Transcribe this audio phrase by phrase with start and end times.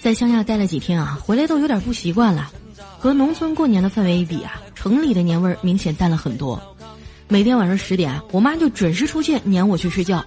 [0.00, 2.50] 在乡下待了几天啊，回来都有点不习惯了。
[2.98, 6.60] 和农村过年的氛围一比啊，城里的年味儿明显淡了很多。
[7.28, 10.24] 每天晚上十点，我妈就准时出现撵我去睡觉。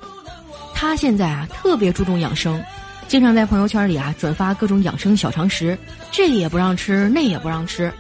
[0.74, 2.64] 她现在啊特别注重养生，
[3.08, 5.78] 经常在朋友圈里啊转发各种养生小常识，
[6.12, 7.92] 这也不让吃，那也不让吃。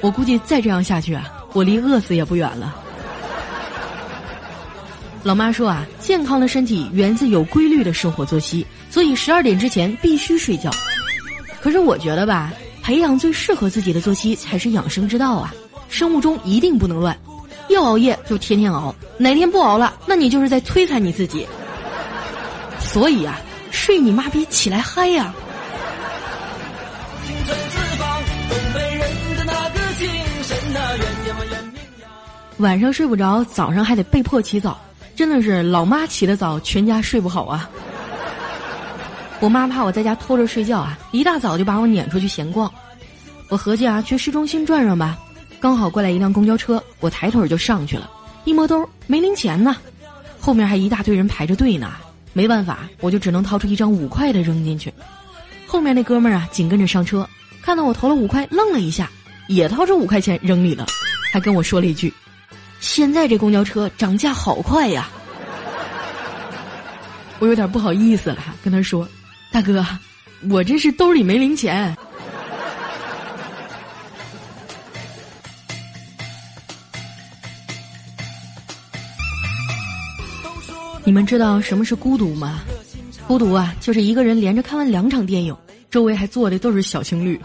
[0.00, 2.83] 我估计再这样下去啊，我离饿死也不远了。
[5.24, 10.70] 老妈说啊，健康的身体源自有规律的生活作息，所以十二点之前必须睡觉。
[11.62, 15.54] 可是我觉得吧，培养最适合自己的作息才是养生之道啊！
[15.88, 17.16] 生物钟一定不能乱，
[17.70, 21.46] 要熬夜就天天熬，哪天不熬了，那你就是在摧残你自己。
[22.78, 25.34] 所以啊，睡你妈逼起来嗨呀！
[32.58, 34.78] 晚上睡不着，早上还得被迫起早，
[35.16, 37.68] 真的是老妈起得早，全家睡不好啊。
[39.40, 42.72] 我妈怕我在家偷着睡觉啊，一大早就把我撵出去闲逛。
[43.48, 45.18] 我合计啊，去市中心转转吧。
[45.60, 48.10] 刚好过来一辆公交车，我抬腿就上去了。
[48.44, 49.76] 一摸兜没零钱呢，
[50.40, 51.92] 后面还一大堆人排着队呢。
[52.32, 54.92] 没办法，我就只能掏出一张五块的扔进去。
[55.66, 57.28] 后面那哥们儿啊，紧跟着上车，
[57.62, 59.08] 看到我投了五块，愣了一下，
[59.46, 60.84] 也掏出五块钱扔里了，
[61.32, 62.12] 还跟我说了一句
[62.84, 65.08] ：“现在这公交车涨价好快呀。
[67.40, 69.08] ”我有点不好意思了，跟他说。
[69.50, 69.84] 大哥，
[70.50, 71.96] 我这是兜里没零钱。
[81.04, 82.60] 你们知道什么是孤独吗？
[83.26, 85.56] 孤独啊，就是一个人连着看完两场电影，
[85.90, 87.40] 周围还坐的都是小情侣。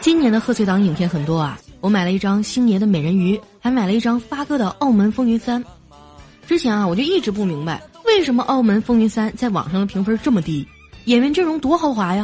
[0.00, 5.62] 今年的贺岁档影片很多啊，我买了一张星爷的《美人鱼》，还买了一张发哥的《澳门风云三》。
[6.46, 7.80] 之前啊，我就一直不明白。
[8.04, 10.66] 为什么《澳门风云三》在网上的评分这么低？
[11.04, 12.22] 演员阵容多豪华呀！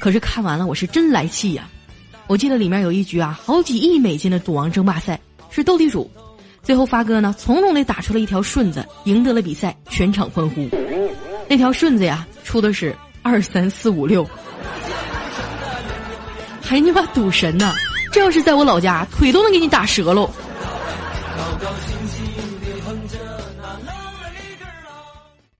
[0.00, 1.68] 可是看完了，我是真来气呀！
[2.26, 6.10] 我记得里面有一局啊，好几亿美金的赌王争霸赛是斗地主，
[6.62, 10.68] 最后发哥呢从容地打出了一条顺子，赢得了比赛，全场欢呼。
[11.48, 14.26] 那条顺子呀，出的是二三四五六，
[16.60, 17.72] 还你妈赌神呢！
[18.14, 20.30] 这要是在我老家，腿都能给你打折喽。
[21.36, 22.24] 高高兴兴
[22.60, 23.18] 地哼着
[23.60, 23.66] 那